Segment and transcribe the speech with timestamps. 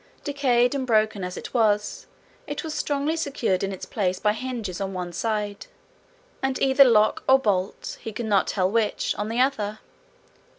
[0.23, 2.07] Decayed and broken as it was,
[2.47, 5.67] it was strongly secured in its place by hinges on the one side,
[6.41, 9.77] and either lock or bolt, he could not tell which, on the other.